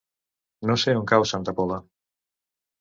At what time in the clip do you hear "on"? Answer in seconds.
1.01-1.05